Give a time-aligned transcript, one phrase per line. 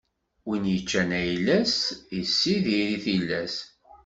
[0.47, 1.75] Win iččan ayla-s,
[2.19, 3.55] issidir i tillas.